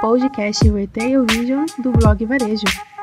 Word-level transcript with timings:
Podcast 0.00 0.62
Retail 0.62 1.24
Vision 1.24 1.66
do 1.78 1.90
blog 1.92 2.22
Varejo. 2.24 2.93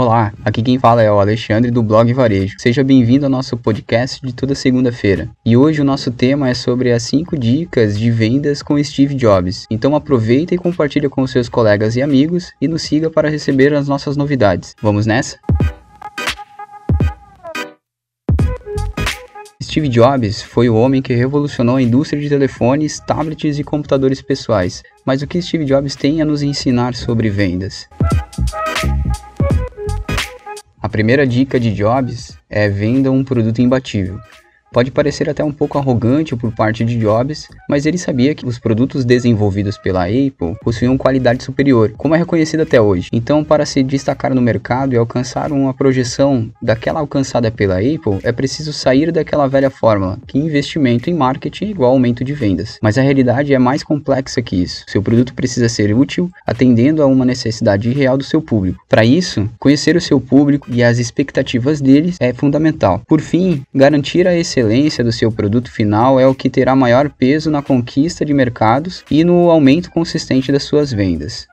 Olá, 0.00 0.32
aqui 0.44 0.62
quem 0.62 0.78
fala 0.78 1.02
é 1.02 1.10
o 1.10 1.18
Alexandre 1.18 1.72
do 1.72 1.82
blog 1.82 2.12
Varejo. 2.12 2.54
Seja 2.60 2.84
bem-vindo 2.84 3.26
ao 3.26 3.28
nosso 3.28 3.56
podcast 3.56 4.24
de 4.24 4.32
toda 4.32 4.54
segunda-feira. 4.54 5.28
E 5.44 5.56
hoje 5.56 5.80
o 5.80 5.84
nosso 5.84 6.12
tema 6.12 6.48
é 6.48 6.54
sobre 6.54 6.92
as 6.92 7.02
5 7.02 7.36
dicas 7.36 7.98
de 7.98 8.08
vendas 8.08 8.62
com 8.62 8.80
Steve 8.80 9.16
Jobs. 9.16 9.66
Então 9.68 9.96
aproveita 9.96 10.54
e 10.54 10.56
compartilha 10.56 11.10
com 11.10 11.26
seus 11.26 11.48
colegas 11.48 11.96
e 11.96 12.00
amigos 12.00 12.52
e 12.60 12.68
nos 12.68 12.82
siga 12.82 13.10
para 13.10 13.28
receber 13.28 13.74
as 13.74 13.88
nossas 13.88 14.16
novidades. 14.16 14.76
Vamos 14.80 15.04
nessa? 15.04 15.36
Steve 19.60 19.88
Jobs 19.88 20.42
foi 20.42 20.68
o 20.68 20.76
homem 20.76 21.02
que 21.02 21.12
revolucionou 21.12 21.74
a 21.74 21.82
indústria 21.82 22.22
de 22.22 22.28
telefones, 22.28 23.00
tablets 23.00 23.58
e 23.58 23.64
computadores 23.64 24.22
pessoais. 24.22 24.84
Mas 25.04 25.22
o 25.22 25.26
que 25.26 25.42
Steve 25.42 25.64
Jobs 25.64 25.96
tem 25.96 26.22
a 26.22 26.24
nos 26.24 26.44
ensinar 26.44 26.94
sobre 26.94 27.28
vendas? 27.28 27.88
A 30.88 30.90
primeira 30.90 31.26
dica 31.26 31.60
de 31.60 31.74
Jobs 31.74 32.38
é 32.48 32.66
venda 32.66 33.12
um 33.12 33.22
produto 33.22 33.60
imbatível. 33.60 34.18
Pode 34.72 34.90
parecer 34.90 35.30
até 35.30 35.42
um 35.42 35.52
pouco 35.52 35.78
arrogante 35.78 36.36
por 36.36 36.52
parte 36.52 36.84
de 36.84 36.98
Jobs, 36.98 37.48
mas 37.68 37.86
ele 37.86 37.96
sabia 37.96 38.34
que 38.34 38.46
os 38.46 38.58
produtos 38.58 39.04
desenvolvidos 39.04 39.78
pela 39.78 40.04
Apple 40.04 40.56
possuíam 40.62 40.98
qualidade 40.98 41.42
superior, 41.42 41.92
como 41.96 42.14
é 42.14 42.18
reconhecido 42.18 42.60
até 42.60 42.80
hoje. 42.80 43.08
Então, 43.12 43.42
para 43.42 43.64
se 43.64 43.82
destacar 43.82 44.34
no 44.34 44.42
mercado 44.42 44.92
e 44.92 44.98
alcançar 44.98 45.52
uma 45.52 45.72
projeção 45.72 46.50
daquela 46.60 47.00
alcançada 47.00 47.50
pela 47.50 47.78
Apple, 47.78 48.18
é 48.22 48.30
preciso 48.30 48.72
sair 48.72 49.10
daquela 49.10 49.48
velha 49.48 49.70
fórmula, 49.70 50.18
que 50.26 50.38
investimento 50.38 51.08
em 51.08 51.14
marketing 51.14 51.64
é 51.64 51.70
igual 51.70 51.92
aumento 51.92 52.22
de 52.22 52.34
vendas. 52.34 52.78
Mas 52.82 52.98
a 52.98 53.02
realidade 53.02 53.54
é 53.54 53.58
mais 53.58 53.82
complexa 53.82 54.42
que 54.42 54.56
isso. 54.56 54.84
Seu 54.86 55.02
produto 55.02 55.34
precisa 55.34 55.68
ser 55.68 55.94
útil, 55.94 56.30
atendendo 56.46 57.02
a 57.02 57.06
uma 57.06 57.24
necessidade 57.24 57.90
real 57.90 58.18
do 58.18 58.24
seu 58.24 58.42
público. 58.42 58.78
Para 58.88 59.04
isso, 59.04 59.48
conhecer 59.58 59.96
o 59.96 60.00
seu 60.00 60.20
público 60.20 60.68
e 60.70 60.82
as 60.82 60.98
expectativas 60.98 61.80
deles 61.80 62.16
é 62.20 62.34
fundamental. 62.34 63.02
Por 63.06 63.20
fim, 63.20 63.62
garantir 63.74 64.26
a 64.28 64.36
excelência 64.36 64.57
excelência 64.58 65.04
do 65.04 65.12
seu 65.12 65.30
produto 65.30 65.70
final 65.70 66.18
é 66.18 66.26
o 66.26 66.34
que 66.34 66.50
terá 66.50 66.74
maior 66.74 67.08
peso 67.08 67.48
na 67.50 67.62
conquista 67.62 68.24
de 68.24 68.34
mercados 68.34 69.04
e 69.08 69.22
no 69.22 69.50
aumento 69.50 69.90
consistente 69.90 70.50
das 70.50 70.64
suas 70.64 70.92
vendas. 70.92 71.46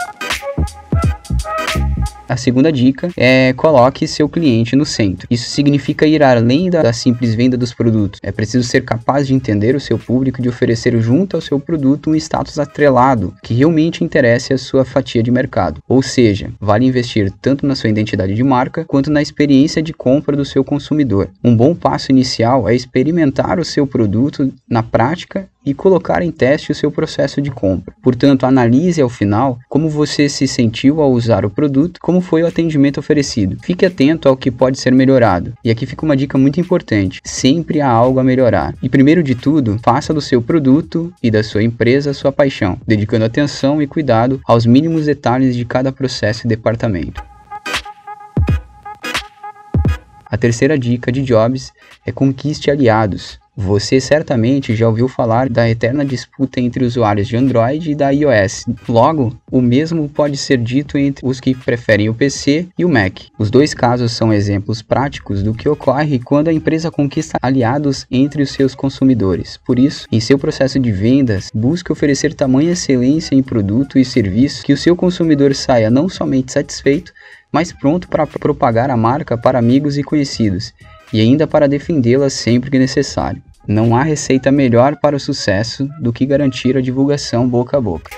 A 2.27 2.35
segunda 2.35 2.71
dica 2.71 3.09
é 3.15 3.53
coloque 3.53 4.07
seu 4.07 4.27
cliente 4.27 4.75
no 4.75 4.85
centro. 4.85 5.27
Isso 5.29 5.49
significa 5.49 6.07
ir 6.07 6.23
além 6.23 6.69
da 6.69 6.91
simples 6.91 7.35
venda 7.35 7.55
dos 7.55 7.73
produtos. 7.73 8.19
É 8.23 8.31
preciso 8.31 8.67
ser 8.67 8.83
capaz 8.83 9.27
de 9.27 9.33
entender 9.33 9.75
o 9.75 9.79
seu 9.79 9.97
público 9.97 10.39
e 10.39 10.43
de 10.43 10.49
oferecer 10.49 10.99
junto 10.99 11.35
ao 11.35 11.41
seu 11.41 11.59
produto 11.59 12.09
um 12.09 12.15
status 12.15 12.57
atrelado 12.57 13.33
que 13.43 13.53
realmente 13.53 14.03
interesse 14.03 14.53
a 14.53 14.57
sua 14.57 14.83
fatia 14.83 15.21
de 15.21 15.29
mercado. 15.29 15.81
Ou 15.87 16.01
seja, 16.01 16.49
vale 16.59 16.85
investir 16.85 17.31
tanto 17.41 17.65
na 17.65 17.75
sua 17.75 17.89
identidade 17.89 18.33
de 18.33 18.43
marca 18.43 18.85
quanto 18.85 19.11
na 19.11 19.21
experiência 19.21 19.81
de 19.81 19.93
compra 19.93 20.35
do 20.35 20.45
seu 20.45 20.63
consumidor. 20.63 21.29
Um 21.43 21.55
bom 21.55 21.75
passo 21.75 22.11
inicial 22.11 22.67
é 22.67 22.75
experimentar 22.75 23.59
o 23.59 23.65
seu 23.65 23.85
produto 23.85 24.51
na 24.67 24.81
prática 24.81 25.47
e 25.65 25.73
colocar 25.73 26.21
em 26.21 26.31
teste 26.31 26.71
o 26.71 26.75
seu 26.75 26.91
processo 26.91 27.41
de 27.41 27.49
compra. 27.49 27.93
Portanto, 28.01 28.45
analise 28.45 29.01
ao 29.01 29.09
final 29.09 29.59
como 29.67 29.89
você 29.89 30.29
se 30.29 30.47
sentiu 30.47 31.01
ao 31.01 31.11
usar 31.11 31.45
o 31.45 31.49
produto, 31.49 31.99
como 32.01 32.21
foi 32.21 32.43
o 32.43 32.47
atendimento 32.47 32.99
oferecido. 32.99 33.57
Fique 33.63 33.85
atento 33.85 34.29
ao 34.29 34.37
que 34.37 34.51
pode 34.51 34.79
ser 34.79 34.93
melhorado. 34.93 35.53
E 35.63 35.71
aqui 35.71 35.85
fica 35.85 36.05
uma 36.05 36.15
dica 36.15 36.37
muito 36.37 36.59
importante: 36.59 37.19
sempre 37.23 37.81
há 37.81 37.89
algo 37.89 38.19
a 38.19 38.23
melhorar. 38.23 38.75
E 38.81 38.89
primeiro 38.89 39.23
de 39.23 39.35
tudo, 39.35 39.79
faça 39.83 40.13
do 40.13 40.21
seu 40.21 40.41
produto 40.41 41.13
e 41.21 41.31
da 41.31 41.43
sua 41.43 41.63
empresa 41.63 42.13
sua 42.13 42.31
paixão, 42.31 42.77
dedicando 42.85 43.25
atenção 43.25 43.81
e 43.81 43.87
cuidado 43.87 44.39
aos 44.45 44.65
mínimos 44.65 45.05
detalhes 45.05 45.55
de 45.55 45.65
cada 45.65 45.91
processo 45.91 46.45
e 46.45 46.49
departamento. 46.49 47.23
A 50.25 50.37
terceira 50.37 50.77
dica 50.77 51.11
de 51.11 51.21
Jobs 51.21 51.71
é 52.05 52.11
conquiste 52.11 52.69
aliados. 52.69 53.39
Você 53.57 54.01
certamente 54.01 54.75
já 54.75 54.85
ouviu 54.85 55.07
falar 55.07 55.47
da 55.47 55.69
eterna 55.69 56.03
disputa 56.03 56.59
entre 56.59 56.83
usuários 56.83 57.25
de 57.25 57.37
Android 57.37 57.89
e 57.89 57.95
da 57.95 58.09
iOS. 58.09 58.65
Logo, 58.87 59.33
o 59.49 59.61
mesmo 59.61 60.09
pode 60.09 60.35
ser 60.35 60.57
dito 60.57 60.97
entre 60.97 61.25
os 61.25 61.39
que 61.39 61.55
preferem 61.55 62.09
o 62.09 62.13
PC 62.13 62.67
e 62.77 62.83
o 62.83 62.89
Mac. 62.89 63.21
Os 63.39 63.49
dois 63.49 63.73
casos 63.73 64.11
são 64.11 64.33
exemplos 64.33 64.81
práticos 64.81 65.41
do 65.41 65.53
que 65.53 65.69
ocorre 65.69 66.19
quando 66.19 66.49
a 66.49 66.53
empresa 66.53 66.91
conquista 66.91 67.37
aliados 67.41 68.05
entre 68.11 68.43
os 68.43 68.51
seus 68.51 68.75
consumidores. 68.75 69.57
Por 69.65 69.79
isso, 69.79 70.05
em 70.11 70.19
seu 70.19 70.37
processo 70.37 70.77
de 70.77 70.91
vendas, 70.91 71.49
busque 71.55 71.93
oferecer 71.93 72.33
tamanha 72.33 72.73
excelência 72.73 73.35
em 73.35 73.41
produto 73.41 73.97
e 73.97 74.03
serviço 74.03 74.65
que 74.65 74.73
o 74.73 74.77
seu 74.77 74.97
consumidor 74.97 75.55
saia 75.55 75.89
não 75.89 76.09
somente 76.09 76.51
satisfeito, 76.51 77.13
mas 77.53 77.71
pronto 77.71 78.09
para 78.09 78.27
propagar 78.27 78.89
a 78.89 78.97
marca 78.97 79.37
para 79.37 79.57
amigos 79.57 79.97
e 79.97 80.03
conhecidos 80.03 80.73
e 81.11 81.21
ainda 81.21 81.47
para 81.47 81.67
defendê-la 81.67 82.29
sempre 82.29 82.69
que 82.69 82.79
necessário. 82.79 83.41
Não 83.67 83.95
há 83.95 84.03
receita 84.03 84.51
melhor 84.51 84.97
para 84.97 85.15
o 85.15 85.19
sucesso 85.19 85.89
do 85.99 86.13
que 86.13 86.25
garantir 86.25 86.77
a 86.77 86.81
divulgação 86.81 87.47
boca 87.47 87.77
a 87.77 87.81
boca. 87.81 88.11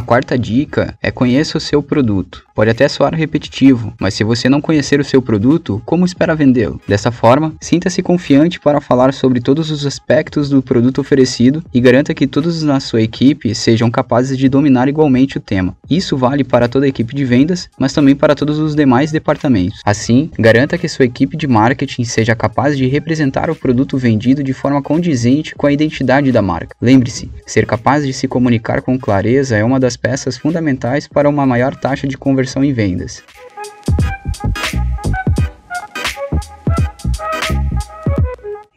A 0.00 0.02
quarta 0.02 0.38
dica 0.38 0.96
é 1.02 1.10
conheça 1.10 1.58
o 1.58 1.60
seu 1.60 1.82
produto. 1.82 2.46
Pode 2.54 2.70
até 2.70 2.88
soar 2.88 3.14
repetitivo, 3.14 3.92
mas 4.00 4.14
se 4.14 4.24
você 4.24 4.48
não 4.48 4.60
conhecer 4.60 4.98
o 4.98 5.04
seu 5.04 5.20
produto, 5.20 5.80
como 5.84 6.06
espera 6.06 6.34
vendê-lo? 6.34 6.80
Dessa 6.88 7.10
forma, 7.10 7.54
sinta-se 7.60 8.02
confiante 8.02 8.58
para 8.58 8.80
falar 8.80 9.12
sobre 9.12 9.40
todos 9.40 9.70
os 9.70 9.84
aspectos 9.84 10.48
do 10.48 10.62
produto 10.62 11.02
oferecido 11.02 11.62
e 11.72 11.80
garanta 11.80 12.14
que 12.14 12.26
todos 12.26 12.62
na 12.62 12.80
sua 12.80 13.02
equipe 13.02 13.54
sejam 13.54 13.90
capazes 13.90 14.36
de 14.38 14.48
dominar 14.48 14.88
igualmente 14.88 15.36
o 15.36 15.40
tema. 15.40 15.76
Isso 15.88 16.16
vale 16.16 16.44
para 16.44 16.68
toda 16.68 16.86
a 16.86 16.88
equipe 16.88 17.14
de 17.14 17.24
vendas, 17.24 17.68
mas 17.78 17.92
também 17.92 18.16
para 18.16 18.34
todos 18.34 18.58
os 18.58 18.74
demais 18.74 19.12
departamentos. 19.12 19.80
Assim, 19.84 20.30
garanta 20.38 20.78
que 20.78 20.88
sua 20.88 21.04
equipe 21.04 21.36
de 21.36 21.46
marketing 21.46 22.04
seja 22.04 22.34
capaz 22.34 22.76
de 22.76 22.86
representar 22.86 23.50
o 23.50 23.56
produto 23.56 23.98
vendido 23.98 24.42
de 24.42 24.54
forma 24.54 24.82
condizente 24.82 25.54
com 25.54 25.66
a 25.66 25.72
identidade 25.72 26.32
da 26.32 26.40
marca. 26.40 26.74
Lembre-se, 26.80 27.30
ser 27.46 27.66
capaz 27.66 28.04
de 28.04 28.14
se 28.14 28.26
comunicar 28.26 28.80
com 28.82 28.98
clareza 28.98 29.56
é 29.56 29.64
uma 29.64 29.80
das 29.80 29.89
peças 29.96 30.36
fundamentais 30.36 31.06
para 31.06 31.28
uma 31.28 31.46
maior 31.46 31.74
taxa 31.74 32.06
de 32.06 32.16
conversão 32.16 32.64
em 32.64 32.72
vendas. 32.72 33.22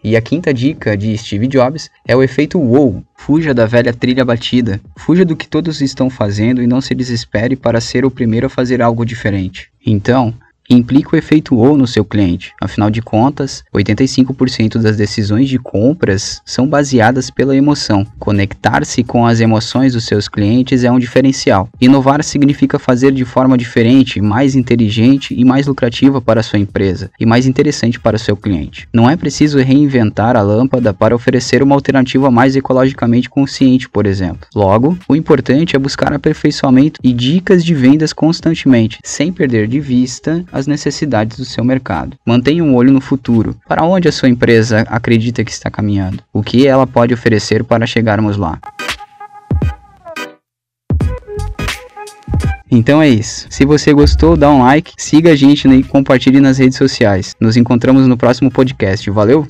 E 0.03 0.17
a 0.17 0.21
quinta 0.21 0.53
dica 0.53 0.97
de 0.97 1.17
Steve 1.17 1.47
Jobs 1.47 1.89
é 2.05 2.13
o 2.13 2.21
efeito 2.21 2.59
wow. 2.59 3.01
Fuja 3.15 3.53
da 3.53 3.65
velha 3.65 3.93
trilha 3.93 4.25
batida. 4.25 4.81
Fuja 4.97 5.23
do 5.23 5.35
que 5.35 5.47
todos 5.47 5.79
estão 5.79 6.09
fazendo 6.09 6.61
e 6.61 6.67
não 6.67 6.81
se 6.81 6.93
desespere 6.93 7.55
para 7.55 7.79
ser 7.79 8.03
o 8.03 8.11
primeiro 8.11 8.47
a 8.47 8.49
fazer 8.49 8.81
algo 8.81 9.05
diferente. 9.05 9.71
Então, 9.85 10.33
implica 10.73 11.15
o 11.15 11.17
efeito 11.17 11.55
ou 11.55 11.77
no 11.77 11.87
seu 11.87 12.03
cliente. 12.03 12.53
Afinal 12.61 12.89
de 12.89 13.01
contas, 13.01 13.63
85% 13.73 14.79
das 14.79 14.97
decisões 14.97 15.49
de 15.49 15.59
compras 15.59 16.41
são 16.45 16.67
baseadas 16.67 17.29
pela 17.29 17.55
emoção. 17.55 18.05
Conectar-se 18.19 19.03
com 19.03 19.25
as 19.25 19.39
emoções 19.39 19.93
dos 19.93 20.05
seus 20.05 20.27
clientes 20.27 20.83
é 20.83 20.91
um 20.91 20.99
diferencial. 20.99 21.69
Inovar 21.79 22.23
significa 22.23 22.79
fazer 22.79 23.11
de 23.11 23.25
forma 23.25 23.57
diferente, 23.57 24.21
mais 24.21 24.55
inteligente 24.55 25.33
e 25.33 25.45
mais 25.45 25.67
lucrativa 25.67 26.21
para 26.21 26.39
a 26.39 26.43
sua 26.43 26.59
empresa 26.59 27.11
e 27.19 27.25
mais 27.25 27.45
interessante 27.45 27.99
para 27.99 28.15
o 28.15 28.19
seu 28.19 28.35
cliente. 28.35 28.87
Não 28.93 29.09
é 29.09 29.15
preciso 29.15 29.59
reinventar 29.59 30.35
a 30.35 30.41
lâmpada 30.41 30.93
para 30.93 31.15
oferecer 31.15 31.61
uma 31.61 31.75
alternativa 31.75 32.29
mais 32.31 32.55
ecologicamente 32.55 33.29
consciente, 33.29 33.89
por 33.89 34.05
exemplo. 34.05 34.47
Logo, 34.55 34.97
o 35.07 35.15
importante 35.15 35.75
é 35.75 35.79
buscar 35.79 36.13
aperfeiçoamento 36.13 36.99
e 37.03 37.13
dicas 37.13 37.63
de 37.63 37.73
vendas 37.73 38.13
constantemente, 38.13 38.99
sem 39.03 39.31
perder 39.31 39.67
de 39.67 39.79
vista 39.79 40.43
as 40.51 40.62
necessidades 40.67 41.37
do 41.37 41.45
seu 41.45 41.63
mercado. 41.63 42.17
Mantenha 42.25 42.63
um 42.63 42.75
olho 42.75 42.91
no 42.91 43.01
futuro. 43.01 43.55
Para 43.67 43.83
onde 43.83 44.07
a 44.07 44.11
sua 44.11 44.29
empresa 44.29 44.81
acredita 44.87 45.43
que 45.43 45.51
está 45.51 45.69
caminhando? 45.69 46.23
O 46.31 46.43
que 46.43 46.67
ela 46.67 46.87
pode 46.87 47.13
oferecer 47.13 47.63
para 47.63 47.85
chegarmos 47.85 48.37
lá? 48.37 48.59
Então 52.75 52.99
é 52.99 53.07
isso. 53.07 53.45
Se 53.51 53.65
você 53.65 53.93
gostou, 53.93 54.35
dá 54.35 54.49
um 54.49 54.63
like, 54.63 54.93
siga 54.97 55.31
a 55.31 55.35
gente 55.35 55.67
né, 55.67 55.75
e 55.75 55.83
compartilhe 55.83 56.39
nas 56.39 56.57
redes 56.57 56.77
sociais. 56.77 57.35
Nos 57.39 57.55
encontramos 57.55 58.07
no 58.07 58.17
próximo 58.17 58.49
podcast. 58.49 59.07
Valeu! 59.11 59.47